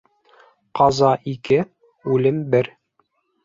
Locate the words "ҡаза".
0.79-1.11